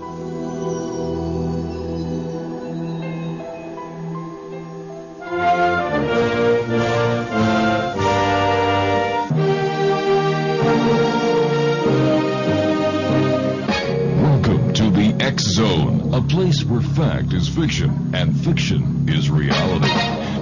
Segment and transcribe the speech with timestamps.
[17.55, 19.87] Fiction and fiction is reality.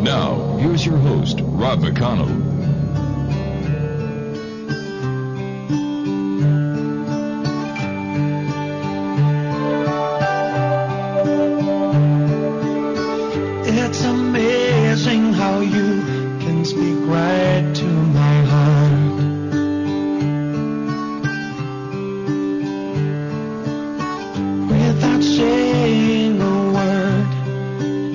[0.04, 2.59] Now, here's your host, Rob McConnell.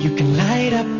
[0.05, 0.94] You can light up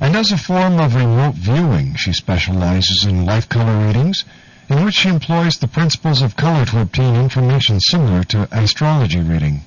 [0.00, 4.24] and as a form of remote viewing, she specializes in life color readings,
[4.68, 9.62] in which she employs the principles of color to obtain information similar to astrology reading.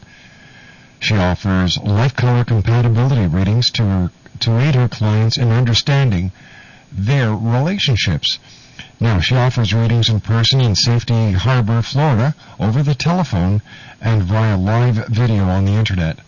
[1.00, 4.12] She offers life color compatibility readings to her,
[4.42, 6.34] to aid her clients in understanding
[6.92, 8.40] their relationships.
[9.00, 13.62] Now, she offers readings in person in Safety Harbor, Florida, over the telephone
[14.02, 16.20] and via live video on the internet.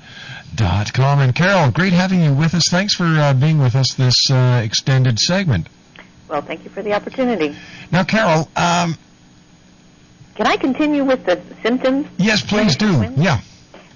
[0.60, 2.64] And Caryl, great having you with us.
[2.70, 5.68] Thanks for uh, being with us this uh, extended segment.
[6.28, 7.54] Well, thank you for the opportunity.
[7.92, 8.96] Now, Caryl, um,
[10.34, 12.06] Can I continue with the symptoms?
[12.18, 13.04] yes, please do.
[13.16, 13.40] Yeah.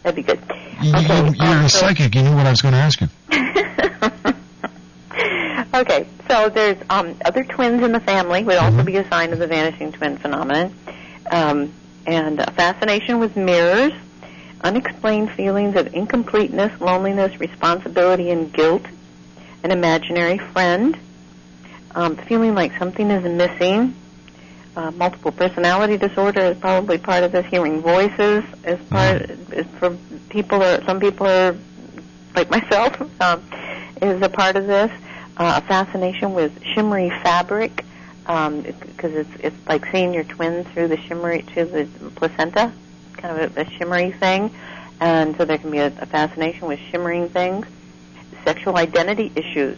[0.03, 0.41] That'd be good.
[0.81, 2.15] You, Okay, you, you're um, a psychic.
[2.15, 3.09] You knew what I was going to ask you.
[5.73, 9.39] Okay, so there's um, other twins in the family would also be a sign of
[9.39, 10.75] the vanishing twin phenomenon,
[11.31, 11.73] um,
[12.07, 13.93] and a fascination with mirrors,
[14.63, 18.85] unexplained feelings of incompleteness, loneliness, responsibility, and guilt,
[19.63, 20.99] an imaginary friend,
[21.95, 23.95] um, feeling like something is missing.
[24.77, 27.45] Uh, multiple personality disorder is probably part of this.
[27.47, 29.23] Hearing voices is part
[29.53, 29.97] is for
[30.29, 31.57] people or some people are
[32.37, 33.43] like myself um,
[34.01, 34.91] is a part of this.
[35.37, 37.85] Uh, a fascination with shimmery fabric
[38.27, 42.73] because it's it's like seeing your twin through the shimmery to the placenta,
[43.17, 44.55] kind of a, a shimmery thing,
[45.01, 47.67] and so there can be a, a fascination with shimmering things.
[48.45, 49.77] Sexual identity issues.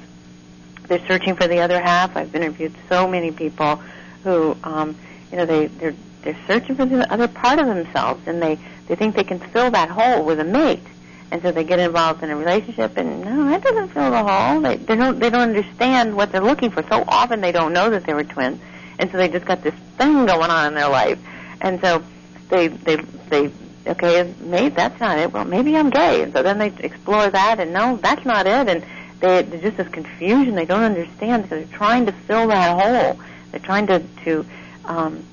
[0.89, 2.17] They're searching for the other half.
[2.17, 3.77] I've interviewed so many people
[4.25, 4.97] who, um,
[5.31, 8.95] you know, they they're they're searching for the other part of themselves, and they they
[8.95, 10.83] think they can fill that hole with a mate,
[11.31, 14.61] and so they get involved in a relationship, and no, that doesn't fill the hole.
[14.61, 16.83] They they don't they don't understand what they're looking for.
[16.89, 18.61] So often they don't know that they were twins,
[18.99, 21.19] and so they just got this thing going on in their life,
[21.61, 22.05] and so
[22.53, 22.97] they they
[23.31, 23.51] they
[23.87, 25.33] okay, mate, that's not it.
[25.33, 28.69] Well, maybe I'm gay, and so then they explore that, and no, that's not it,
[28.69, 28.85] and
[29.21, 30.55] they there's just this confusion.
[30.55, 33.19] They don't understand because they're trying to fill that hole.
[33.51, 34.47] They're trying to to
[34.85, 35.25] um,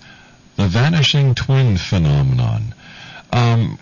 [0.56, 2.74] the vanishing twin phenomenon.
[3.34, 3.78] Um,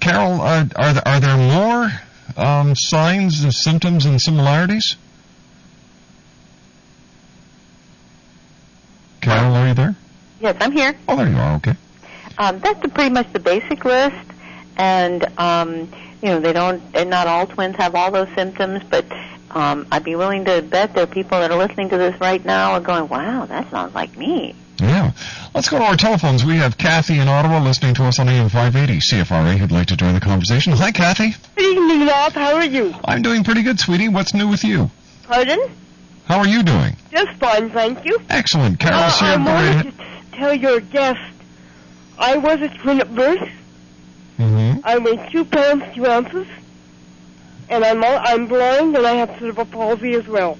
[0.00, 1.92] Caryl, are, are, there, are there more
[2.34, 4.96] um, signs, and symptoms, and similarities?
[9.20, 9.94] Caryl, are you there?
[10.40, 10.96] Yes, I'm here.
[11.06, 11.56] Oh, there you are.
[11.56, 11.74] Okay.
[12.38, 14.16] Um, that's the, pretty much the basic list,
[14.78, 16.82] and um, you know they don't.
[16.94, 19.04] And not all twins have all those symptoms, but
[19.50, 22.44] um, I'd be willing to bet there are people that are listening to this right
[22.44, 25.12] now are going, "Wow, that sounds like me." Yeah.
[25.54, 26.42] Let's go to our telephones.
[26.44, 29.96] We have Kathy in Ottawa listening to us on AM 580 CFRA who'd like to
[29.96, 30.72] join the conversation.
[30.72, 31.34] Hi, Kathy.
[31.54, 32.32] Good evening, Rob.
[32.32, 32.94] How are you?
[33.04, 34.08] I'm doing pretty good, sweetie.
[34.08, 34.90] What's new with you?
[35.24, 35.58] Pardon?
[36.24, 36.96] How are you doing?
[37.10, 38.18] Just fine, thank you.
[38.30, 38.78] Excellent.
[38.78, 39.34] Caryl's Uh, here.
[39.34, 41.20] I Go right wanted to tell your guest
[42.18, 43.48] I was a twin at birth.
[44.84, 46.46] I weigh two pounds two ounces,
[47.68, 50.58] and I'm all, I'm blind and I have cerebral palsy as well.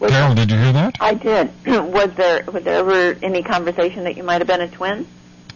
[0.00, 0.96] Caryl, did you hear that?
[1.00, 1.50] I did.
[1.66, 5.06] was there was there ever any conversation that you might have been a twin?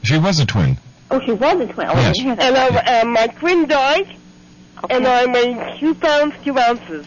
[0.02, 0.78] She was a twin.
[1.10, 1.86] Oh, she was a twin.
[1.88, 2.16] Oh, Yes.
[2.16, 2.44] didn't hear that.
[2.44, 4.16] And I, uh, my twin died,
[4.88, 7.06] and I weighed two pounds two ounces.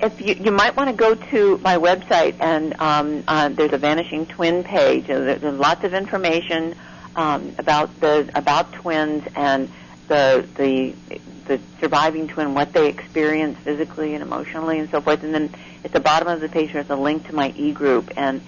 [0.00, 3.78] if you you might want to go to my website and um, uh, there's a
[3.78, 5.06] vanishing twin page.
[5.06, 6.74] There's, there's lots of information
[7.16, 9.70] um, about the about twins and
[10.08, 10.94] the the
[11.46, 15.22] the surviving twin, what they experience physically and emotionally and so forth.
[15.22, 15.54] And then
[15.84, 18.40] at the bottom of the page there's a link to my e group and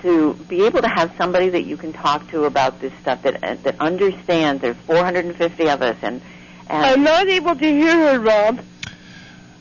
[0.00, 3.42] to be able to have somebody that you can talk to about this stuff that
[3.42, 4.62] uh, that understands.
[4.62, 6.20] There's 450 of us and
[6.68, 8.60] and I'm not able to hear her, Rob.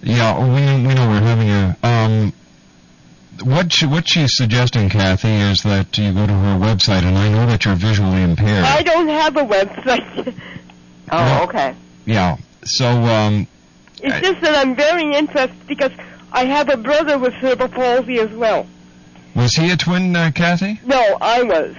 [0.02, 2.34] Yeah, we we know we're having a um.
[3.44, 7.30] What she, what she's suggesting, Kathy, is that you go to her website, and I
[7.30, 8.64] know that you're visually impaired.
[8.64, 10.34] I don't have a website.
[11.12, 11.76] oh okay.
[12.06, 12.38] Yeah.
[12.64, 13.48] So um,
[14.02, 15.92] It's just that I'm very interested because
[16.32, 18.66] I have a brother with cerebral palsy as well.
[19.36, 20.80] was he a twin, uh, Kathy?
[20.86, 21.76] No, I was.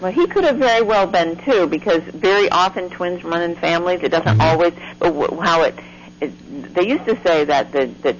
[0.00, 4.00] Well, he could have very well been too, because very often twins run in families.
[4.02, 5.74] It doesn't always, but w- how it,
[6.20, 6.74] it.
[6.74, 8.16] They used to say that the that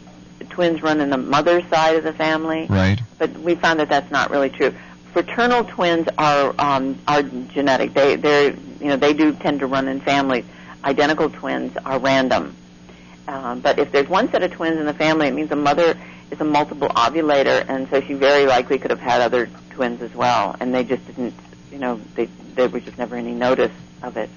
[0.55, 3.01] twins run in the mother's side of the family, Right.
[3.19, 4.73] but we found that that's not really true.
[5.13, 7.93] Fraternal twins are um, are genetic.
[7.93, 10.45] They they're you know they do tend to run in families.
[10.85, 12.57] Identical twins are random.
[13.27, 15.97] Um, but if there's one set of twins in the family, it means the mother
[16.31, 20.15] is a multiple ovulator, and so she very likely could have had other twins as
[20.15, 21.35] well, and they just didn't,
[21.73, 24.31] you know, they there was just never any notice of it.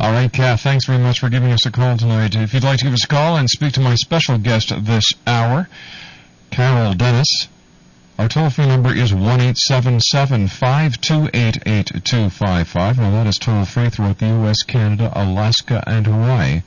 [0.00, 2.36] All right, Kath, thanks very much for giving us a call tonight.
[2.36, 5.04] If you'd like to give us a call and speak to my special guest this
[5.26, 5.68] hour,
[6.52, 7.48] Caryl Dennis,
[8.16, 12.96] our toll-free number is one eight seven seven five two eight eight two five five.
[12.96, 16.62] Now that is toll-free throughout the U.S., Canada, Alaska, and Hawaii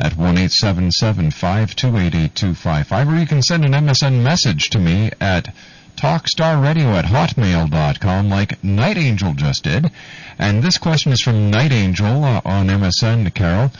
[0.00, 3.42] at one eight seven seven five two eight eight two five five, or you can
[3.42, 5.54] send an MSN message to me at
[6.02, 9.88] talkstarradio at hotmail.com like Night Angel just did.
[10.36, 13.70] And this question is from Night Angel uh, on MSN, Caryl.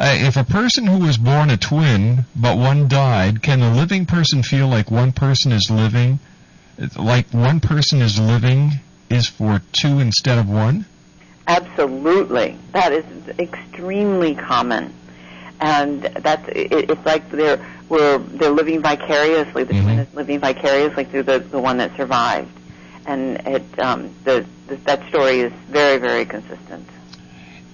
[0.00, 4.06] Uh, if a person who was born a twin but one died, can the living
[4.06, 6.20] person feel like one person is living,
[6.96, 8.70] like one person is living
[9.10, 10.86] is for two instead of one?
[11.46, 13.04] Absolutely, that is
[13.38, 14.94] extremely common,
[15.60, 19.64] and that's it, it's like they're we're they're living vicariously.
[19.64, 22.50] The twin is living vicariously through the the one that survived,
[23.06, 26.88] and it um, the, the that story is very very consistent.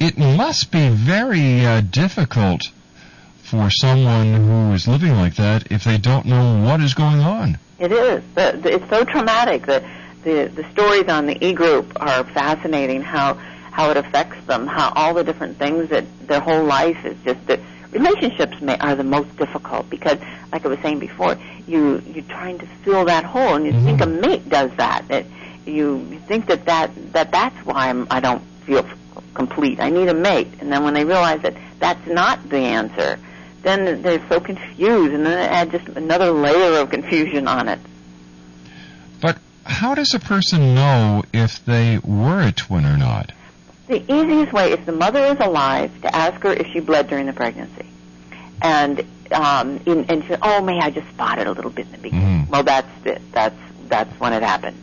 [0.01, 2.71] It must be very uh, difficult
[3.43, 7.59] for someone who is living like that if they don't know what is going on.
[7.79, 8.23] It is.
[8.35, 9.67] The, the, it's so traumatic.
[9.67, 9.85] The,
[10.23, 13.03] the the stories on the e group are fascinating.
[13.03, 14.67] How how it affects them.
[14.67, 17.61] How all the different things that their whole life is just that
[17.95, 20.19] relationships may, are the most difficult because,
[20.53, 24.01] like I was saying before, you you're trying to fill that hole, and you think
[24.01, 24.19] mm-hmm.
[24.19, 25.09] a mate does that.
[25.09, 25.25] That
[25.65, 28.87] you, you think that that that that's why I'm, I don't feel
[29.33, 29.81] complete.
[29.81, 33.19] I need a mate, and then when they realize that that's not the answer,
[33.63, 37.79] then they're so confused, and then it adds just another layer of confusion on it.
[39.21, 43.33] But how does a person know if they were a twin or not?
[43.87, 47.27] The easiest way, if the mother is alive, to ask her if she bled during
[47.27, 47.85] the pregnancy,
[48.63, 51.93] and um, in, and she said, "Oh, may I just spotted a little bit in
[51.93, 53.21] the beginning." Well, that's it.
[53.33, 54.81] That's that's when it happened.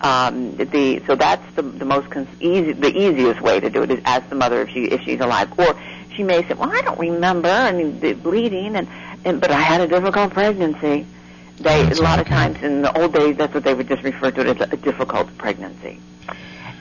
[0.00, 3.90] Um, the so that's the the most cons- easy the easiest way to do it
[3.90, 5.76] is ask the mother if she if she's alive, or
[6.14, 8.86] she may say, "Well, I don't remember and the bleeding, and,
[9.24, 11.06] and but I had a difficult pregnancy."
[11.58, 14.30] They a lot of times in the old days, that's what they would just refer
[14.30, 16.00] to it as a difficult pregnancy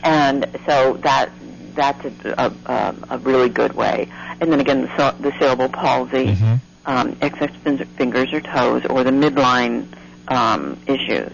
[0.03, 1.29] and so that
[1.75, 4.09] that's a, a, a, a really good way.
[4.39, 6.37] And then again, the, the cerebral palsy,
[6.85, 9.87] um, excess fin- fingers or toes, or the midline
[10.27, 11.31] um, issues.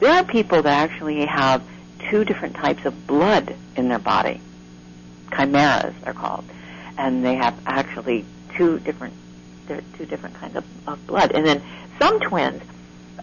[0.00, 1.62] There are people that actually have
[2.10, 4.40] two different types of blood in their body.
[5.30, 6.44] Chimeras, they're called,
[6.96, 8.24] and they have actually
[8.56, 9.14] two different
[9.70, 11.32] are two different kinds of, of blood.
[11.32, 11.62] And then
[11.98, 12.62] some twins,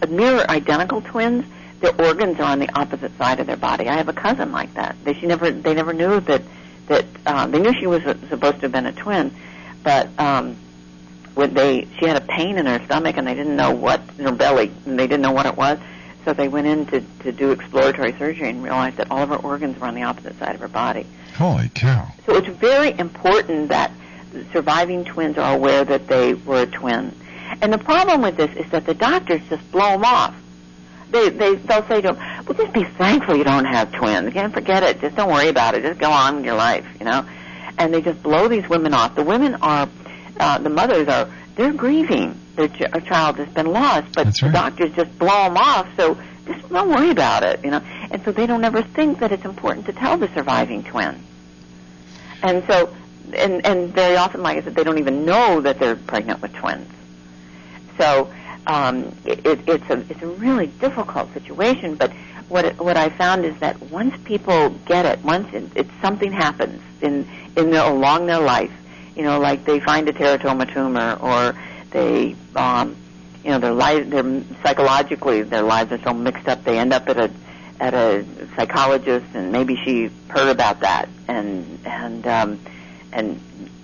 [0.08, 1.44] mirror identical twins,
[1.80, 3.88] their organs are on the opposite side of their body.
[3.88, 4.96] I have a cousin like that.
[5.04, 6.42] They she never they never knew that
[6.88, 9.34] that um, they knew she was a, supposed to have been a twin,
[9.82, 10.56] but um,
[11.34, 14.24] when they she had a pain in her stomach and they didn't know what in
[14.24, 15.78] her belly and they didn't know what it was,
[16.24, 19.36] so they went in to to do exploratory surgery and realized that all of her
[19.36, 21.06] organs were on the opposite side of her body.
[21.34, 22.08] Holy cow.
[22.24, 23.92] So it's very important that
[24.52, 27.14] surviving twins are aware that they were a twin.
[27.60, 30.34] And the problem with this is that the doctors just blow them off.
[31.10, 34.32] They they they'll say to them, "Well, just be thankful you don't have twins.
[34.32, 35.00] Can't forget it.
[35.00, 35.82] Just don't worry about it.
[35.82, 37.26] Just go on with your life." You know,
[37.78, 39.14] and they just blow these women off.
[39.14, 39.88] The women are,
[40.40, 42.38] uh, the mothers are, they're grieving.
[42.56, 45.86] their ch- a child has been lost, but That's the doctors just blow them off.
[45.96, 47.82] So just don't worry about it, you know.
[48.10, 51.22] And so they don't ever think that it's important to tell the surviving twin.
[52.42, 52.94] And so,
[53.34, 56.54] and and very often, like I said, they don't even know that they're pregnant with
[56.54, 56.88] twins.
[57.98, 58.30] So
[58.66, 61.94] um, it, it, it's a it's a really difficult situation.
[61.94, 62.12] But
[62.48, 66.32] what it, what I found is that once people get it, once it, it something
[66.32, 68.72] happens in in their, along their life,
[69.14, 71.58] you know, like they find a teratoma tumor, or
[71.90, 72.96] they um,
[73.44, 77.08] you know their life, their psychologically their lives are so mixed up, they end up
[77.08, 77.30] at a
[77.80, 78.24] at a
[78.56, 82.60] psychologist, and maybe she heard about that, and and um,
[83.12, 83.40] and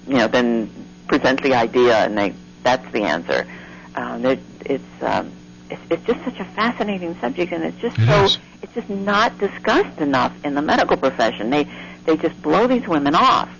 [0.06, 0.70] you know then
[1.08, 3.46] presents the idea, and they that's the answer.
[3.94, 4.22] Um,
[4.66, 5.32] it's um,
[5.70, 8.38] it's it's just such a fascinating subject, and it's just It so is.
[8.62, 11.50] it's just not discussed enough in the medical profession.
[11.50, 11.66] They
[12.04, 13.50] they just blow these women off,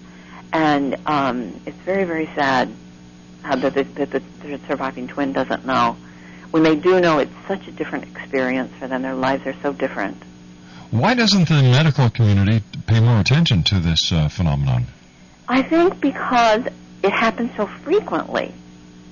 [0.52, 2.68] and um, it's very very sad
[3.42, 5.96] how that the, the surviving twin doesn't know.
[6.52, 9.02] When they do know, it's such a different experience for them.
[9.02, 10.22] Their lives are so different.
[10.90, 14.84] Why doesn't the medical community pay more attention to this uh, phenomenon?
[15.48, 16.66] I think because
[17.02, 18.52] it happens so frequently.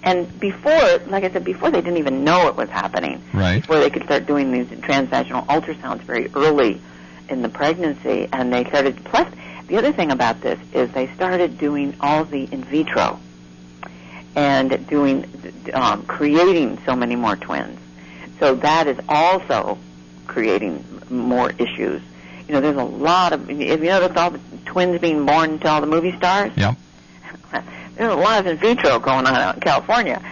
[0.02, 3.23] And before, like I said before, they didn't even know it was happening.
[3.35, 3.61] Right.
[3.61, 6.80] Before they could start doing these transvaginal ultrasounds very early
[7.28, 9.04] in the pregnancy, and they started.
[9.04, 9.33] Plus,
[9.66, 13.21] the other thing about this is they started doing all the in vitro
[14.35, 15.25] and doing,
[15.75, 17.78] um, creating so many more twins.
[18.38, 19.78] So that is also
[20.26, 22.00] creating more issues.
[22.49, 23.49] You know, there's a lot of.
[23.49, 26.52] Have you noticed all the twins being born to all the movie stars?
[26.57, 26.76] Yep.
[28.00, 30.23] there's a lot of in vitro going on out in California,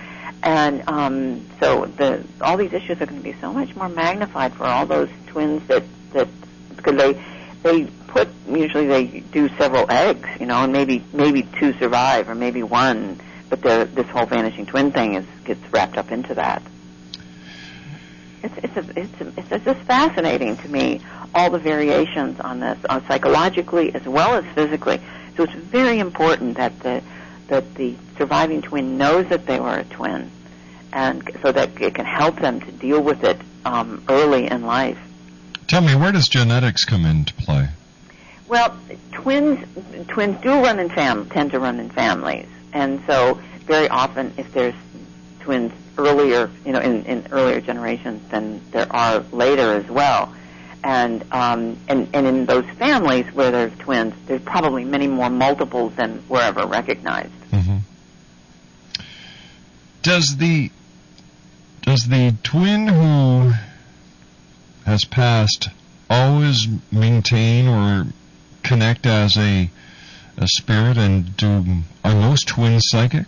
[0.43, 4.55] and um, so the all these issues are going to be so much more magnified
[4.55, 5.85] for all those twins that
[6.15, 6.29] that
[6.75, 7.23] because they
[7.63, 12.35] they put usually they do several eggs, you know, and maybe maybe two survive or
[12.35, 13.21] maybe one,
[13.51, 16.63] but the, this whole vanishing twin thing is gets wrapped up into that.
[18.43, 21.03] It's it's a, it's a, it's just fascinating to me
[21.35, 25.03] all the variations on this, uh, psychologically as well as physically.
[25.37, 27.03] So it's very important that the
[27.49, 30.31] that the surviving twin knows that they were a twin,
[30.93, 34.99] and so that it can help them to deal with it um, early in life.
[35.67, 37.69] Tell me, where does genetics come into play?
[38.49, 38.75] Well,
[39.13, 39.67] twins
[40.09, 44.53] twins do run in fam tend to run in families, and so very often if
[44.53, 44.75] there's
[45.41, 50.33] twins earlier, you know, in, in earlier generations than there are later as well.
[50.83, 55.95] And um, and and in those families where there's twins, there's probably many more multiples
[55.97, 57.33] than were ever recognized.
[57.51, 57.79] Hmm
[60.03, 60.71] Does the
[61.83, 63.53] does the twin who
[64.85, 65.69] has passed
[66.11, 68.07] always maintain or
[68.63, 69.71] connect as a
[70.37, 71.65] a spirit, and do
[72.05, 73.27] are most twins psychic?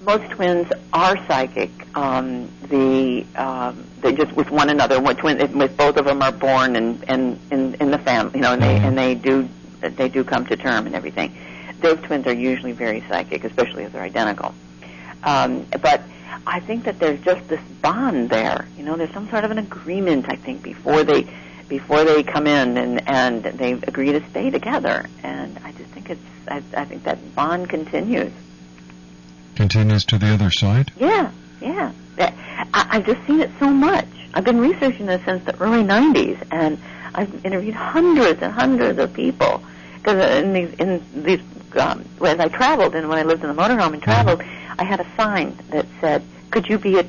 [0.00, 1.70] Most twins are psychic.
[1.96, 5.00] Um, the um, they just with one another.
[5.00, 5.38] What twin?
[5.56, 8.62] With both of them are born and and in in the family, you know, and
[8.62, 9.48] they and they do
[9.80, 11.34] they do come to term and everything.
[11.84, 14.54] Those twins are usually very psychic, especially if they're identical.
[15.22, 16.00] Um, but
[16.46, 18.66] I think that there's just this bond there.
[18.78, 20.24] You know, there's some sort of an agreement.
[20.28, 21.26] I think before they
[21.68, 25.04] before they come in and and they agree to stay together.
[25.22, 28.32] And I just think it's I, I think that bond continues.
[29.54, 30.90] Continues to the other side.
[30.98, 31.92] Yeah, yeah.
[32.74, 34.08] I, I've just seen it so much.
[34.32, 36.78] I've been researching this since the early '90s, and
[37.14, 39.62] I've interviewed hundreds and hundreds of people.
[39.96, 41.40] Because in these, in these,
[41.76, 44.42] um, as I traveled and when I lived in the motorhome and traveled,
[44.78, 47.04] I had a sign that said, "Could you be a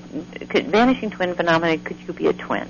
[0.45, 1.80] could, vanishing twin phenomenon?
[1.80, 2.67] Could you be a twin?"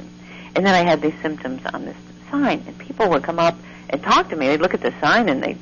[0.55, 1.97] And then I had these symptoms on this
[2.31, 3.57] sign, and people would come up
[3.89, 4.47] and talk to me.
[4.47, 5.57] They'd look at the sign and they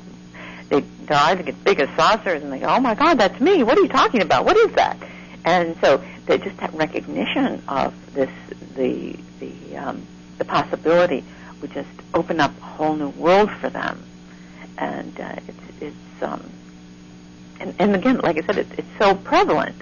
[0.70, 3.40] they their eyes would get big as saucers, and they go, "Oh my God, that's
[3.40, 3.64] me!
[3.64, 4.46] What are you talking about?
[4.46, 4.98] What is that?"
[5.46, 8.30] And so they just that recognition of this,
[8.76, 11.24] the the um, the possibility
[11.62, 14.04] would just open up a whole new world for them,
[14.78, 15.73] and uh, it's
[16.24, 16.50] um,
[17.60, 19.76] and and again, like I said, it's it's so prevalent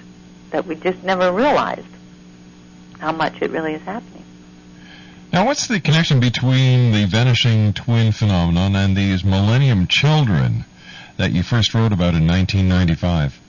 [0.50, 1.86] that we just never realized
[2.98, 4.24] how much it really is happening.
[5.32, 10.66] Now, what's the connection between the vanishing twin phenomenon and these Millennium Children
[11.16, 13.40] that you first wrote about in 1995?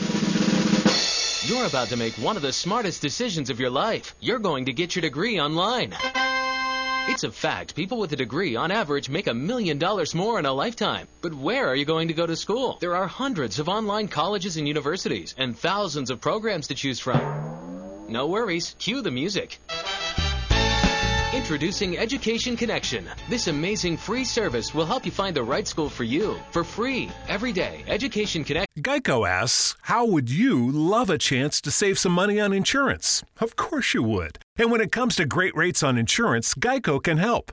[1.50, 4.14] You're about to make one of the smartest decisions of your life.
[4.20, 5.92] You're going to get your degree online.
[7.08, 7.74] It's a fact.
[7.74, 11.08] People with a degree, on average, make a million dollars more in a lifetime.
[11.20, 12.78] But where are you going to go to school?
[12.80, 18.06] There are hundreds of online colleges and universities, and thousands of programs to choose from.
[18.08, 18.76] No worries.
[18.78, 19.58] Cue the music.
[21.36, 23.04] Introducing Education Connection.
[23.28, 27.10] This amazing free service will help you find the right school for you for free
[27.28, 27.84] every day.
[27.86, 28.66] Education Connection.
[28.80, 33.22] Geico asks, How would you love a chance to save some money on insurance?
[33.38, 34.38] Of course you would.
[34.56, 37.52] And when it comes to great rates on insurance, Geico can help.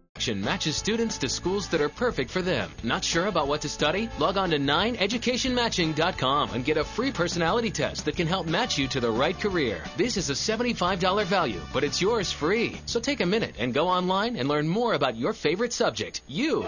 [0.17, 2.69] Action matches students to schools that are perfect for them.
[2.83, 4.07] Not sure about what to study?
[4.19, 8.87] Log on to 9educationmatching.com and get a free personality test that can help match you
[8.89, 9.83] to the right career.
[9.97, 12.79] This is a $75 value, but it's yours free.
[12.85, 16.61] So take a minute and go online and learn more about your favorite subject, you.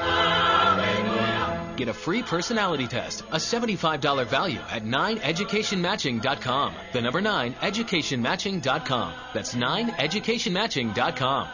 [1.76, 6.76] Get a free personality test, a $75 value at 9educationmatching.com.
[6.92, 9.14] The number 9educationmatching.com.
[9.34, 11.50] That's 9educationmatching.com.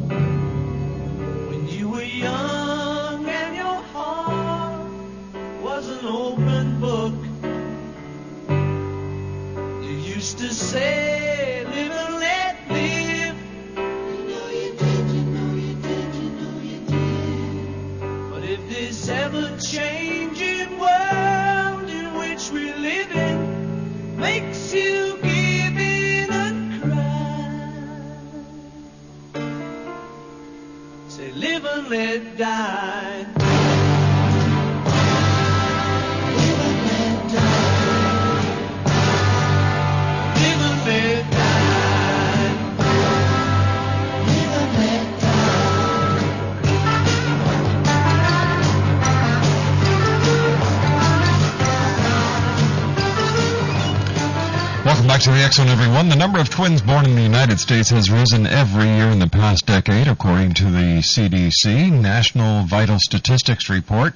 [55.51, 56.07] 6 on everyone.
[56.07, 59.27] The number of twins born in the United States has risen every year in the
[59.27, 64.15] past decade, according to the CDC National Vital Statistics Report.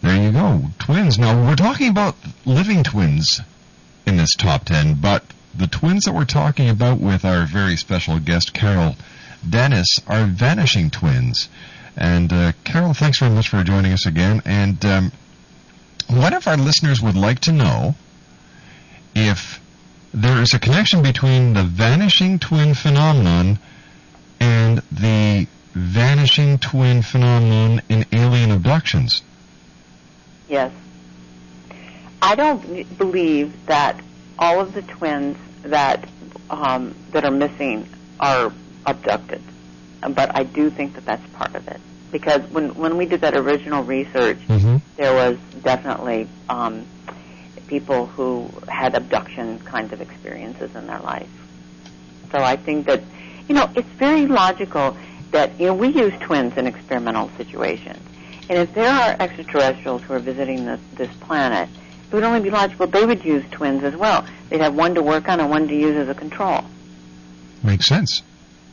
[0.00, 1.18] There you go, twins.
[1.18, 3.40] Now we're talking about living twins
[4.06, 8.20] in this top ten, but the twins that we're talking about with our very special
[8.20, 8.94] guest Caryl
[9.48, 11.48] Dennis are vanishing twins.
[11.96, 14.42] And uh, Caryl, thanks very much for joining us again.
[14.44, 15.12] And um,
[16.08, 17.94] one of our listeners would like to know
[19.14, 19.60] if
[20.16, 23.58] there is a connection between the vanishing twin phenomenon
[24.40, 29.22] and the vanishing twin phenomenon in alien abductions.
[30.48, 30.72] Yes.
[32.22, 34.00] I don't believe that
[34.38, 36.08] all of the twins that
[36.48, 37.86] um, that are missing
[38.18, 38.52] are
[38.86, 39.42] abducted,
[40.00, 43.36] but I do think that that's part of it because when when we did that
[43.36, 44.76] original research, Mm-hmm.
[44.96, 46.86] there was definitely um,
[47.66, 51.28] people who had abduction kinds of experiences in their life.
[52.32, 53.02] So I think that
[53.48, 54.96] you know it's very logical
[55.30, 58.02] that you know we use twins in experimental situations,
[58.48, 61.68] and if there are extraterrestrials who are visiting this this planet,
[62.10, 64.26] it would only be logical they would use twins as well.
[64.48, 66.64] They'd have one to work on and one to use as a control.
[67.62, 68.22] Makes sense.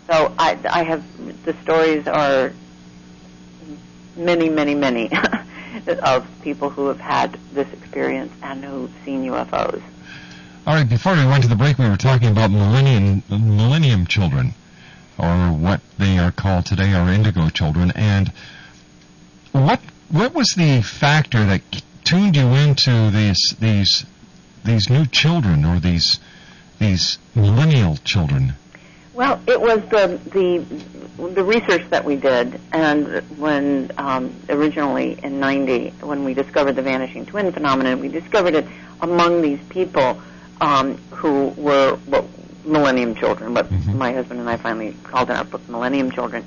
[0.08, 1.04] So I, I have
[1.46, 2.52] the stories are
[4.16, 5.10] many, many, many
[6.04, 9.82] of people who have had this experience and who've seen UFOs.
[10.66, 14.54] All right, before we went to the break, we were talking about millennium millennium children,
[15.18, 17.92] or what they are called today, are indigo children.
[17.96, 18.32] And
[19.52, 21.62] what what was the factor that
[22.06, 24.06] tuned you into these these
[24.64, 26.20] these new children, or these
[26.80, 28.54] these millennial children?
[29.14, 35.40] Well, it was the the the research that we did, and when um, originally in
[35.40, 38.66] '90, when we discovered the vanishing twin phenomenon, we discovered it
[39.02, 40.20] among these people
[40.62, 42.28] um, who were well,
[42.66, 46.46] millennium children, what my husband and I finally called in our book Millennium Children.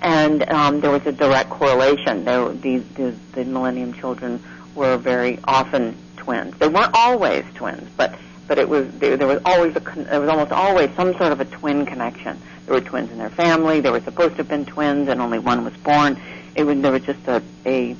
[0.00, 2.24] And um, there was a direct correlation.
[2.24, 4.42] There, the, the, the millennium children
[4.74, 6.56] were very often twins.
[6.58, 10.28] They weren't always twins, but but it was there, there was always a there was
[10.28, 12.40] almost always some sort of a twin connection.
[12.66, 13.80] There were twins in their family.
[13.80, 16.20] They were supposed to have been twins, and only one was born.
[16.54, 17.96] It was there was just a a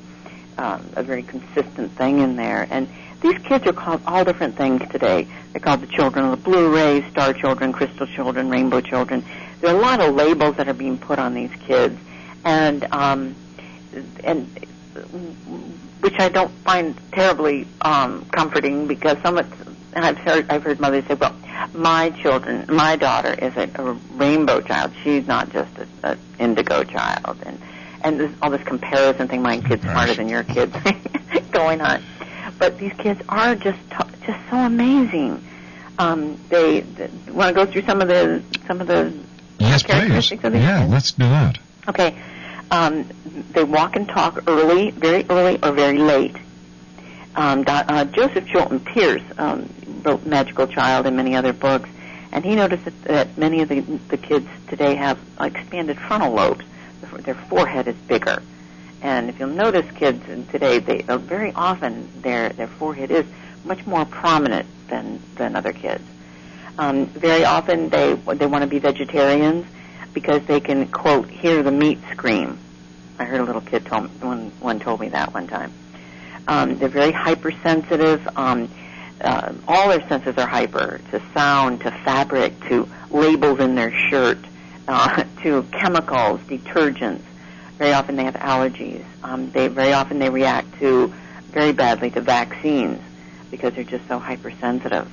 [0.57, 2.67] um, a very consistent thing in there.
[2.69, 2.87] And
[3.21, 5.27] these kids are called all different things today.
[5.51, 9.23] They're called the children of the blue rays, star children, crystal children, rainbow children.
[9.61, 11.97] There are a lot of labels that are being put on these kids,
[12.43, 13.35] and um,
[14.23, 14.47] and
[16.01, 21.05] which I don't find terribly um, comforting because some of I've heard I've heard mothers
[21.07, 21.35] say, "Well,
[21.73, 24.91] my children, my daughter is a, a rainbow child.
[25.03, 27.59] She's not just an a indigo child." And
[28.01, 30.75] and this, all this comparison thing, my kid's smarter than your kids,
[31.51, 32.01] going on.
[32.59, 35.43] But these kids are just t- just so amazing.
[35.99, 39.13] Um, they, they want to go through some of the some of the
[39.59, 39.87] Yes, please.
[39.91, 40.91] characteristics of these Yeah, kids?
[40.91, 41.57] let's do that.
[41.87, 42.17] Okay.
[42.71, 43.07] Um,
[43.51, 46.35] they walk and talk early, very early, or very late.
[47.35, 49.69] Um, uh, Joseph Chilton Pearce um,
[50.03, 51.89] wrote Magical Child and many other books,
[52.31, 56.65] and he noticed that, that many of the, the kids today have expanded frontal lobes.
[57.19, 58.41] Their- forehead is bigger.
[59.01, 63.25] And if you'll notice, kids today, they uh, very often their their forehead is
[63.65, 66.03] much more prominent than than other kids.
[66.79, 69.65] Um, very often they they want to be vegetarians
[70.13, 72.57] because they can quote hear the meat scream.
[73.19, 75.71] I heard a little kid told one one told me that one time.
[76.47, 78.27] Um, they're very hypersensitive.
[78.37, 78.69] Um,
[79.23, 84.39] uh, all their senses are hyper to sound, to fabric, to labels in their shirt,
[84.87, 87.23] uh, to chemicals, detergents.
[87.77, 89.03] Very often they have allergies.
[89.23, 91.13] Um, they very often they react to
[91.49, 93.01] very badly to vaccines
[93.51, 95.09] because they're just so hypersensitive.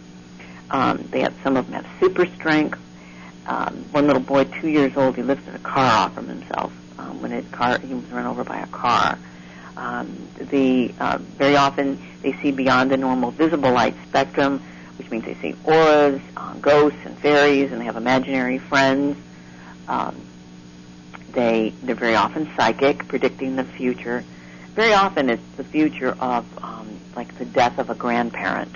[0.71, 2.79] Um, they have some of them have super strength.
[3.47, 7.21] Um, one little boy, two years old, he lifted a car off from himself um,
[7.21, 9.19] when a car he was run over by a car.
[9.81, 14.63] Um, the uh, very often they see beyond the normal visible light spectrum,
[14.99, 19.17] which means they see auras, uh, ghosts, and fairies, and they have imaginary friends.
[19.89, 20.21] Um,
[21.33, 24.23] they they're very often psychic, predicting the future.
[24.75, 28.75] Very often it's the future of um, like the death of a grandparent,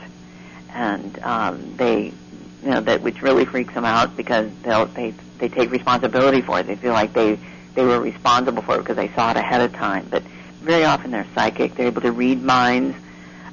[0.71, 2.15] and um, they
[2.63, 6.61] you know that which really freaks them out because they'll they they take responsibility for
[6.61, 6.67] it.
[6.67, 7.39] They feel like they
[7.75, 10.07] they were responsible for it because they saw it ahead of time.
[10.11, 10.23] But
[10.65, 11.75] very often they're psychic.
[11.75, 12.97] They're able to read minds.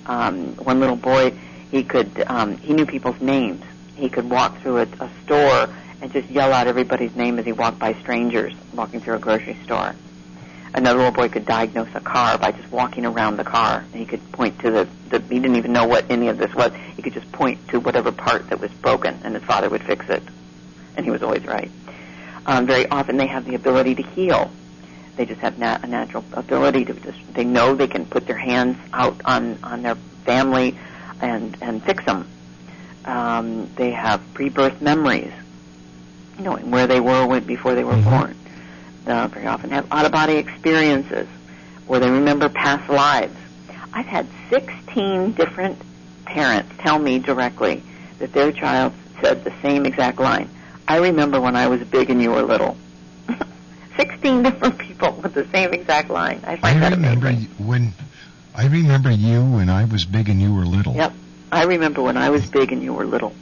[0.06, 1.34] Um, one little boy,
[1.70, 3.64] he could um, he knew people's names.
[3.96, 5.70] He could walk through a, a store
[6.02, 9.58] and just yell out everybody's name as he walked by strangers walking through a grocery
[9.64, 9.96] store.
[10.74, 13.84] Another little boy could diagnose a car by just walking around the car.
[13.94, 16.72] He could point to the, the he didn't even know what any of this was.
[16.96, 20.10] He could just point to whatever part that was broken, and his father would fix
[20.10, 20.24] it.
[20.96, 21.70] And he was always right.
[22.46, 24.50] Um, very often they have the ability to heal.
[25.16, 27.20] They just have nat- a natural ability to just.
[27.34, 29.96] They know they can put their hands out on on their
[30.26, 30.78] family
[31.22, 32.28] and and fix them.
[33.06, 35.32] Um, they have pre-birth memories,
[36.40, 38.36] knowing where they were when, before they were born.
[39.08, 41.28] Uh, very often have out-of-body experiences,
[41.88, 43.36] or they remember past lives.
[43.94, 45.82] I've had 16 different
[46.26, 47.84] parents tell me directly
[48.20, 50.50] that their child said the same exact line.
[50.88, 52.78] I remember when I was big and you were little.
[53.98, 56.42] 16 different people with the same exact line.
[56.46, 57.50] I I that remember amazing.
[57.66, 57.94] when
[58.56, 60.94] I remember you when I was big and you were little.
[60.96, 61.14] Yep.
[61.52, 63.34] I remember when I was big and you were little.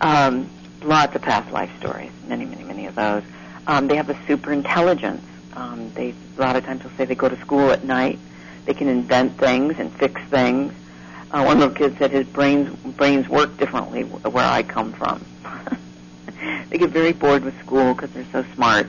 [0.00, 0.48] Um,
[0.82, 3.22] lots of past life stories, many, many, many of those.
[3.66, 5.24] Um, they have a super intelligence.
[5.54, 8.18] Um, they a lot of times will say they go to school at night.
[8.66, 10.72] They can invent things and fix things.
[11.30, 15.24] Uh, one little kid said his brains brains work differently where I come from.
[16.70, 18.86] They get very bored with school because they're so smart,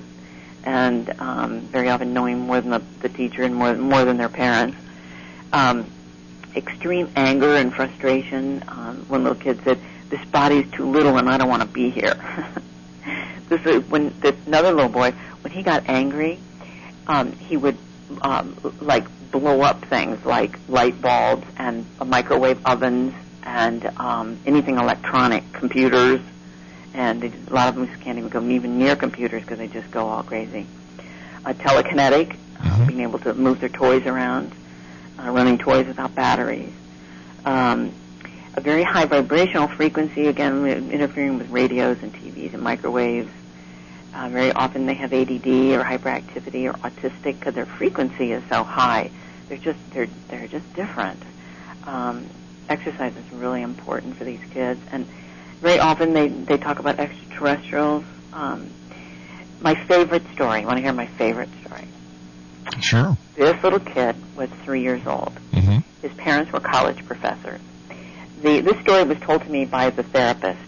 [0.64, 4.30] and um, very often knowing more than the, the teacher and more more than their
[4.30, 4.78] parents.
[5.53, 5.86] Um,
[6.56, 8.64] extreme anger and frustration.
[8.68, 9.80] Um, one little kid said,
[10.10, 12.16] "This body is too little, and I don't want to be here."
[13.49, 16.39] this is when the, another little boy when he got angry,
[17.08, 17.78] um, he would
[18.22, 25.43] um, like blow up things like light bulbs and microwave ovens and um, anything electronic,
[25.53, 26.20] computers,
[26.96, 29.91] and they, a lot of them can't even go even near computers because they just
[29.91, 30.66] go all crazy.
[31.43, 34.54] Uh, telekinetic, uh, being able to move their toys around,
[35.20, 36.72] uh, running toys without batteries.
[37.43, 37.93] Um,
[38.56, 43.30] a very high vibrational frequency, again, interfering with radios and TVs and microwaves.
[44.14, 48.64] Uh, very often they have ADD or hyperactivity or autistic because their frequency is so
[48.64, 49.12] high.
[49.50, 51.22] They're just they're they're just different.
[51.84, 52.30] Um,
[52.70, 55.06] exercise is really important for these kids, and
[55.66, 58.05] very often they they talk about extraterrestrials.
[58.34, 58.70] Um,
[59.61, 60.63] my favorite story.
[60.63, 61.88] Want to hear my favorite story?
[62.82, 63.18] Sure.
[63.36, 65.34] This little kid was three years old.
[65.51, 65.80] Mm-hmm.
[66.03, 67.59] His parents were college professors.
[68.43, 70.59] The, this story was told to me by the therapist.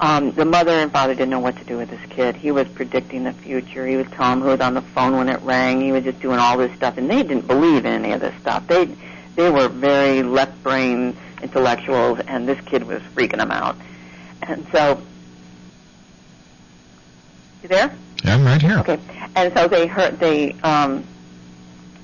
[0.00, 2.36] Um, the mother and father didn't know what to do with this kid.
[2.36, 3.86] He was predicting the future.
[3.86, 5.82] He was tell them who was on the phone when it rang.
[5.82, 8.34] He was just doing all this stuff, and they didn't believe in any of this
[8.40, 8.66] stuff.
[8.66, 8.86] They
[9.34, 13.76] they were very left brain intellectuals, and this kid was freaking them out.
[14.42, 15.02] And so,
[17.62, 17.96] you there?
[18.24, 18.78] Yeah, I'm right here.
[18.78, 19.00] Okay.
[19.34, 21.06] And so they heard they um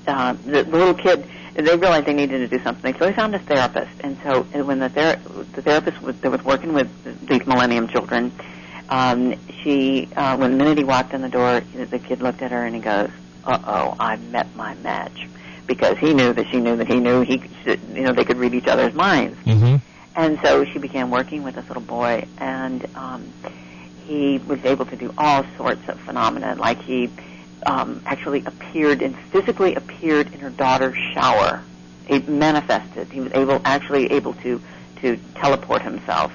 [0.07, 2.95] uh the, the little kid they realized they needed to do something.
[2.97, 3.91] So they found a therapist.
[4.01, 5.21] And so when the ther-
[5.53, 6.89] the therapist was that was working with
[7.27, 8.31] these millennium children,
[8.89, 12.51] um she uh when the minute he walked in the door, the kid looked at
[12.51, 13.09] her and he goes,
[13.45, 15.27] "Uh-oh, I met my match."
[15.65, 18.53] Because he knew that she knew that he knew he you know they could read
[18.53, 19.37] each other's minds.
[19.45, 19.77] Mm-hmm.
[20.15, 23.33] And so she began working with this little boy, and um,
[24.05, 26.55] he was able to do all sorts of phenomena.
[26.57, 27.09] Like he
[27.65, 31.63] um, actually appeared and physically appeared in her daughter's shower.
[32.05, 33.11] He manifested.
[33.11, 34.61] He was able, actually able to
[35.01, 36.31] to teleport himself.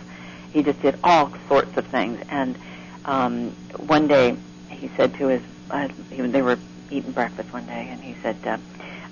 [0.52, 2.22] He just did all sorts of things.
[2.28, 2.58] And
[3.04, 4.36] um, one day,
[4.68, 6.58] he said to his, uh, he, they were
[6.90, 8.58] eating breakfast one day, and he said, uh,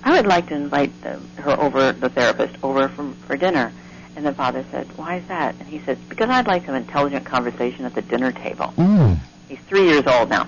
[0.03, 3.71] "I would like to invite the, her over, the therapist, over for, for dinner."
[4.17, 7.23] And the father said, "Why is that?" And he said, "Because I'd like some intelligent
[7.23, 9.15] conversation at the dinner table." Ooh.
[9.47, 10.47] He's three years old now.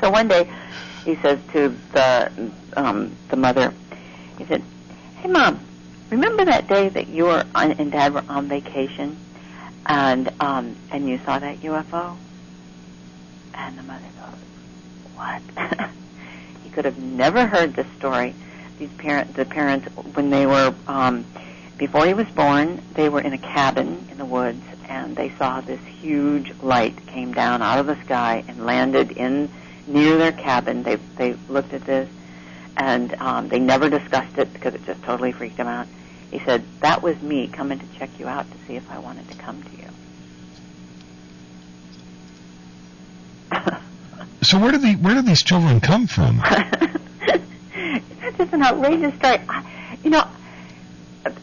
[0.00, 0.50] So one day,
[1.04, 2.32] he says to the
[2.76, 3.72] um, the mother,
[4.38, 4.64] he said,
[5.18, 5.60] "Hey, mom,
[6.10, 9.16] remember that day that you were on, and dad were on vacation,
[9.86, 12.16] and um, and you saw that UFO?"
[13.54, 14.34] And the mother goes,
[15.14, 15.42] "What?"
[16.64, 18.34] he could have never heard this story.
[18.80, 19.86] These parent, the parents,
[20.16, 21.24] when they were um,
[21.78, 25.60] before he was born, they were in a cabin in the woods, and they saw
[25.60, 29.48] this huge light came down out of the sky and landed in
[29.86, 30.82] near their cabin.
[30.82, 32.08] They they looked at this,
[32.76, 35.86] and um, they never discussed it because it just totally freaked them out.
[36.32, 39.30] He said, "That was me coming to check you out to see if I wanted
[39.30, 39.88] to come to you."
[44.42, 46.38] So where do the where do these children come from?
[46.48, 49.40] That's just an outrageous story.
[49.48, 49.64] I,
[50.04, 50.24] you know,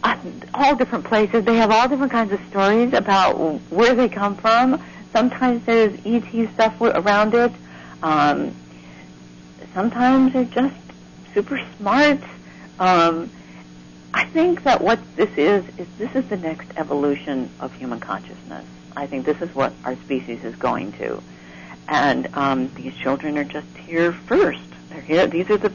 [0.04, 0.18] uh,
[0.54, 1.46] all different places.
[1.46, 3.34] They have all different kinds of stories about
[3.70, 4.82] where they come from.
[5.12, 7.52] Sometimes there's ET stuff around it.
[8.04, 8.54] Um,
[9.74, 10.76] sometimes they're just
[11.34, 12.20] super smart.
[12.80, 13.30] Um,
[14.14, 18.66] I think that what this is is this is the next evolution of human consciousness.
[18.96, 21.22] I think this is what our species is going to,
[21.90, 24.62] and um, these children are just here first.
[24.90, 25.28] They're here.
[25.28, 25.72] These are the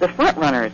[0.00, 0.72] the front runners.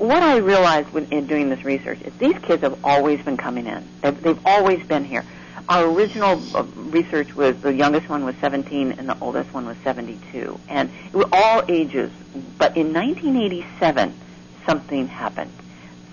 [0.00, 3.66] What I realized when, in doing this research is these kids have always been coming
[3.66, 3.86] in.
[4.00, 5.26] They've, they've always been here.
[5.68, 9.76] Our original uh, research was the youngest one was 17 and the oldest one was
[9.84, 12.10] 72, and it was all ages.
[12.56, 14.14] But in 1987,
[14.64, 15.52] something happened.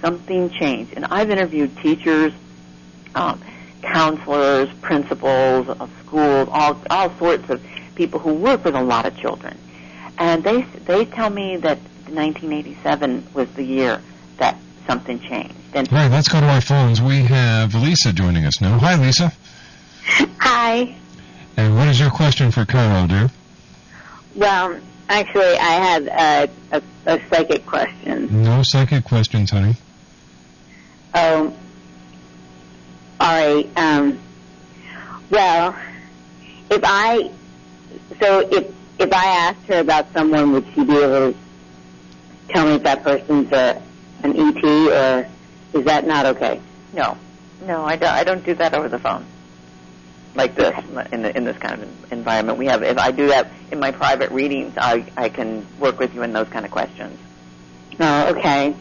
[0.01, 2.33] Something changed, and I've interviewed teachers,
[3.15, 3.41] um,
[3.81, 7.63] counselors, principals of schools, all all sorts of
[7.95, 9.57] people who work with a lot of children,
[10.17, 11.79] and they they tell me that
[12.09, 14.01] 1987 was the year
[14.37, 15.55] that something changed.
[15.73, 17.01] And Right, let's go to our phones.
[17.01, 18.77] We have Lisa joining us now.
[18.79, 19.31] Hi, Lisa.
[20.39, 20.95] Hi.
[21.57, 23.29] And what is your question for Caryl, dear?
[24.35, 24.79] Well,
[25.09, 28.43] actually, I had a, a, a psychic question.
[28.43, 29.75] No psychic questions, honey.
[31.13, 31.55] Oh,
[33.19, 33.69] all right.
[33.75, 34.19] Um,
[35.31, 35.75] well,
[36.69, 37.31] if I
[38.19, 41.37] so if if I asked her about someone, would she be able to
[42.49, 43.81] tell me if that person's a
[44.23, 45.29] an ET or
[45.73, 46.61] is that not okay?
[46.93, 47.17] no,
[47.65, 48.09] no, I don't.
[48.09, 49.25] I don't do that over the phone.
[50.35, 50.77] Like this,
[51.11, 52.83] in the, in this kind of environment, we have.
[52.83, 56.33] If I do that in my private readings, I I can work with you in
[56.33, 57.19] those kind of questions.
[57.99, 58.75] Oh, okay.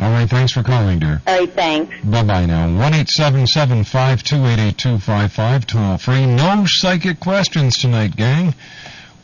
[0.00, 1.20] All right, thanks for calling, dear.
[1.26, 1.94] All right, thanks.
[2.04, 2.78] Bye bye now.
[2.78, 6.26] One eight seven seven five two eight eight two five five toll free.
[6.26, 8.54] No psychic questions tonight, gang.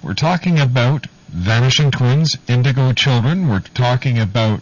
[0.03, 3.49] We're talking about vanishing twins, indigo children.
[3.49, 4.61] We're talking about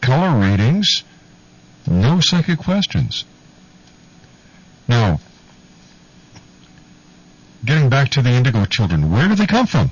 [0.00, 1.04] color readings.
[1.86, 3.24] No psychic questions.
[4.88, 5.20] Now,
[7.64, 9.90] getting back to the indigo children, where do they come from?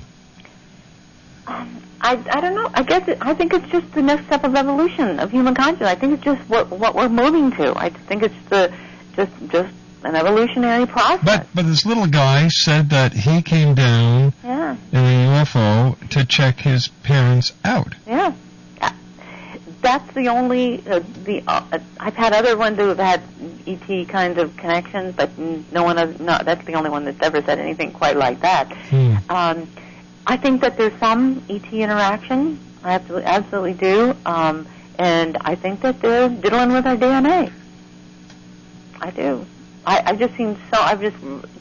[1.47, 2.69] Um, I, I don't know.
[2.73, 5.89] I guess it, I think it's just the next step of evolution of human consciousness.
[5.89, 7.77] I think it's just what what we're moving to.
[7.77, 8.73] I think it's the
[9.15, 9.73] just just
[10.03, 11.23] an evolutionary process.
[11.23, 16.25] But but this little guy said that he came down Yeah, in a UFO to
[16.25, 17.93] check his parents out.
[18.07, 18.33] yeah.
[18.81, 18.91] Uh,
[19.81, 23.21] That's the only uh, the uh, uh, I've had other ones who have had
[23.67, 26.19] ET kinds of connections, but no one has.
[26.19, 28.71] No, that's the only one that's ever said anything quite like that.
[29.29, 29.67] Um,
[30.27, 32.59] I think that there's some ET interaction.
[32.83, 34.15] I absolutely, absolutely do.
[34.25, 34.67] Um,
[34.99, 37.51] and I think that they're diddling with our DNA.
[38.99, 39.45] I do.
[39.85, 40.79] I, I've just seen so.
[40.79, 41.17] I've just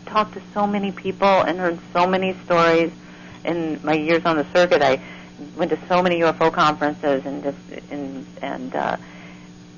[0.06, 2.92] talked to so many people and heard so many stories
[3.44, 4.82] in my years on the circuit.
[4.82, 5.00] I
[5.56, 7.58] went to so many UFO conferences and just
[7.90, 8.96] and and uh,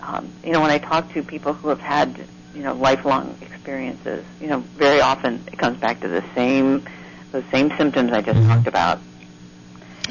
[0.00, 4.24] um, you know when I talk to people who have had you know lifelong experiences,
[4.40, 6.86] you know very often it comes back to the same
[7.30, 8.98] those same symptoms I just talked about.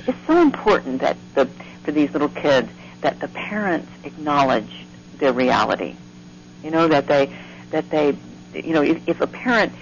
[0.07, 1.47] It's so important that the
[1.84, 2.71] for these little kids
[3.01, 4.86] that the parents acknowledge
[5.17, 5.95] their reality.
[6.63, 7.36] You know that they
[7.72, 8.15] that they
[8.53, 9.74] you know if, if a parent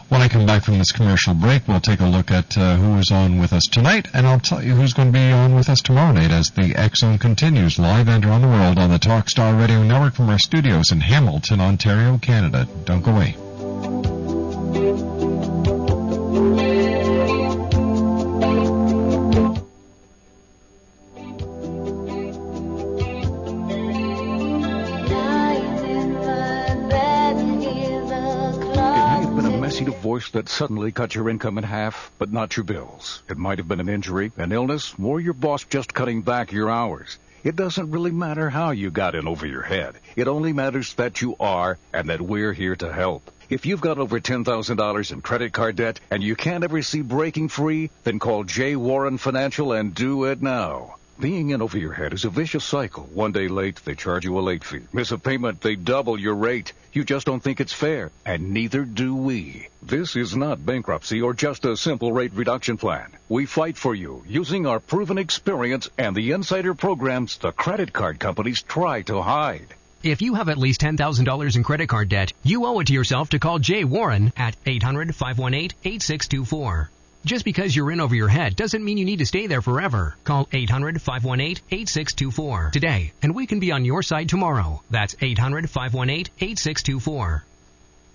[0.07, 2.97] When I come back from this commercial break, we'll take a look at uh, who
[2.97, 5.67] is on with us tonight, and I'll tell you who's going to be on with
[5.67, 9.59] us tomorrow night as the Zone continues live and around the world on the Talkstar
[9.59, 12.65] Radio Network from our studios in Hamilton, Ontario, Canada.
[12.85, 13.35] Don't go away.
[30.19, 33.23] Divorce that suddenly cut your income in half, but not your bills.
[33.29, 36.69] It might have been an injury, an illness, or your boss just cutting back your
[36.69, 37.17] hours.
[37.43, 39.95] It doesn't really matter how you got in over your head.
[40.17, 43.31] It only matters that you are and that we're here to help.
[43.49, 47.47] If you've got over $10,000 in credit card debt and you can't ever see breaking
[47.47, 48.75] free, then call J.
[48.75, 50.98] Warren Financial and do it now.
[51.19, 53.03] Being in over your head is a vicious cycle.
[53.13, 54.83] One day late, they charge you a late fee.
[54.93, 56.71] Miss a payment, they double your rate.
[56.93, 59.67] You just don't think it's fair, and neither do we.
[59.83, 63.11] This is not bankruptcy or just a simple rate reduction plan.
[63.27, 68.17] We fight for you using our proven experience and the insider programs the credit card
[68.17, 69.75] companies try to hide.
[70.01, 73.31] If you have at least $10,000 in credit card debt, you owe it to yourself
[73.31, 76.89] to call Jay Warren at 800 518 8624.
[77.25, 80.15] Just because you're in over your head doesn't mean you need to stay there forever.
[80.23, 84.81] Call 800 518 8624 today, and we can be on your side tomorrow.
[84.89, 87.43] That's 800 518 8624.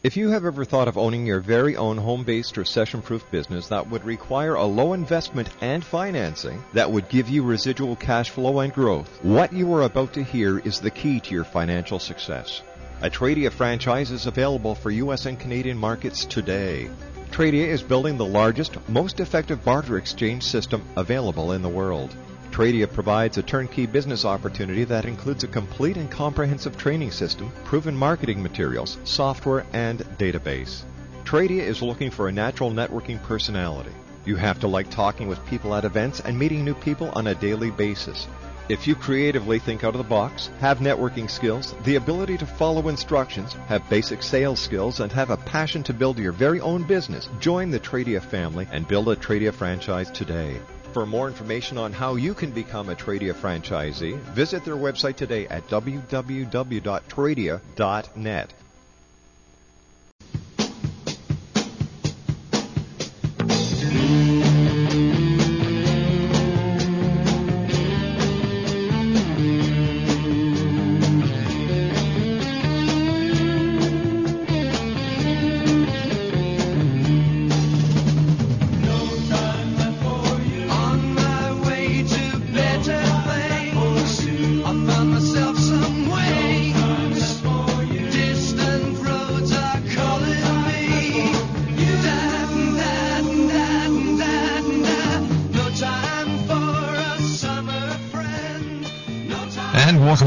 [0.03, 3.31] If you have ever thought of owning your very own home based or session proof
[3.31, 8.31] business that would require a low investment and financing that would give you residual cash
[8.31, 11.99] flow and growth, what you are about to hear is the key to your financial
[11.99, 12.63] success.
[13.01, 15.27] A Tradia franchise is available for U.S.
[15.27, 16.91] and Canadian markets today.
[17.35, 22.15] Tradia is building the largest, most effective barter exchange system available in the world.
[22.53, 27.97] Tradia provides a turnkey business opportunity that includes a complete and comprehensive training system, proven
[27.97, 30.85] marketing materials, software, and database.
[31.25, 33.91] Tradia is looking for a natural networking personality.
[34.25, 37.35] You have to like talking with people at events and meeting new people on a
[37.35, 38.29] daily basis.
[38.67, 42.89] If you creatively think out of the box, have networking skills, the ability to follow
[42.89, 47.29] instructions, have basic sales skills, and have a passion to build your very own business,
[47.41, 50.59] join the Tradia family and build a Tradia franchise today.
[50.95, 55.47] For more information on how you can become a Tradia franchisee, visit their website today
[55.49, 56.15] at www.tradia.net.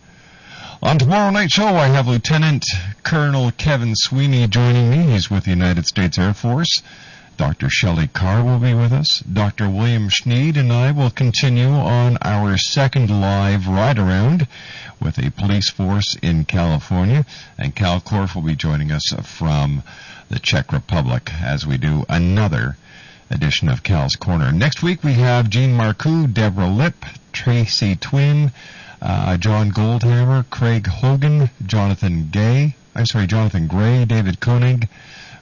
[0.81, 2.65] On tomorrow night's show, I have Lieutenant
[3.03, 5.13] Colonel Kevin Sweeney joining me.
[5.13, 6.83] He's with the United States Air Force.
[7.37, 7.69] Dr.
[7.69, 9.19] Shelley Carr will be with us.
[9.21, 9.69] Dr.
[9.69, 14.47] William Schneed and I will continue on our second live ride around
[15.01, 17.27] with a police force in California.
[17.59, 19.83] And Kal Korff will be joining us from
[20.31, 22.77] the Czech Republic as we do another
[23.31, 24.53] edition of Cal's Corner.
[24.53, 28.53] Next week we have Jean Marcoux, Deborah Lipp, Tracy Twin,
[29.01, 34.89] uh, John Goldhammer, Craig Hogan, Jonathan Gay, I'm sorry, Jonathan Gray, David Koenig,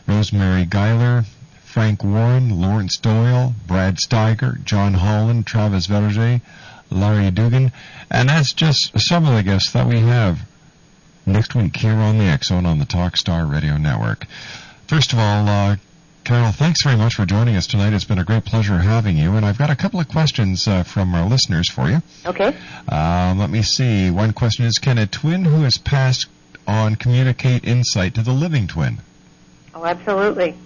[0.07, 1.25] Rosemary Guiley,
[1.65, 6.41] Frank Warren, Lawrence Doyle, Brad Steiger, John Holland, Travis Verger,
[6.91, 7.73] Larry Dugan,
[8.11, 10.41] and that's just some of the guests that we have
[11.27, 14.27] next week here on the Zone on the Talkstar Radio Network.
[14.87, 15.77] First of all, uh,
[16.27, 17.93] Caryl, thanks very much for joining us tonight.
[17.93, 20.83] It's been a great pleasure having you, and I've got a couple of questions uh,
[20.83, 22.03] from our listeners for you.
[22.25, 22.53] Okay.
[22.89, 24.11] Um, let me see.
[24.11, 26.27] One question is Can a twin who has passed
[26.67, 28.99] on communicate insight to the living twin?
[29.73, 30.57] Oh, absolutely.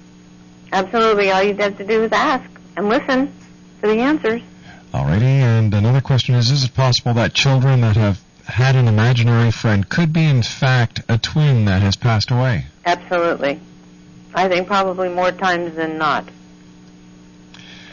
[0.72, 1.30] Absolutely.
[1.30, 3.30] All you have to do is ask and listen
[3.80, 4.40] for the answers.
[4.94, 9.50] Alrighty, and another question is Is it possible that children that have had an imaginary
[9.50, 12.64] friend could be, in fact, a twin that has passed away?
[12.86, 13.60] Absolutely.
[14.34, 16.28] I think probably more times than not.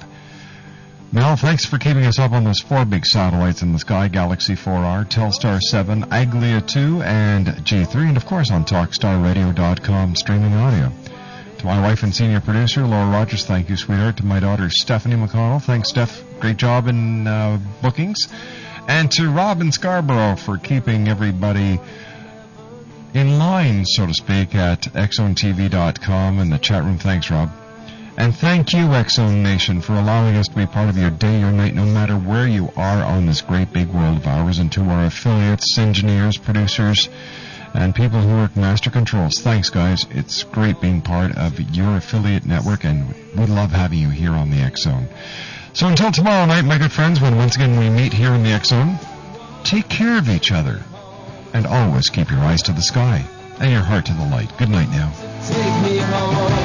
[1.13, 4.55] Mel, thanks for keeping us up on those four big satellites in the sky Galaxy
[4.55, 10.91] 4R, Telstar 7, Aglia 2, and G3, and of course on TalkstarRadio.com streaming audio.
[11.59, 14.17] To my wife and senior producer, Laura Rogers, thank you, sweetheart.
[14.17, 16.23] To my daughter, Stephanie McConnell, thanks, Steph.
[16.41, 18.27] Great job in uh, bookings.
[18.89, 21.79] And to Robin Scarborough for keeping everybody
[23.13, 26.97] in line, so to speak, at XZoneTV.com and the chat room.
[26.97, 27.49] Thanks, Rob.
[28.17, 31.43] And thank you, X Zone Nation, for allowing us to be part of your day
[31.43, 34.57] or night, no matter where you are on this great big world of ours.
[34.57, 37.09] And to our affiliates, engineers, producers,
[37.75, 39.39] and people who work master controls.
[39.39, 40.07] Thanks, guys.
[40.09, 44.49] It's great being part of your affiliate network, and we love having you here on
[44.49, 45.07] the Zone.
[45.73, 48.59] So until tomorrow night, my good friends, when once again we meet here in the
[48.63, 48.97] Zone,
[49.63, 50.81] take care of each other,
[51.53, 53.23] and always keep your eyes to the sky
[53.59, 54.51] and your heart to the light.
[54.57, 56.56] Good night now.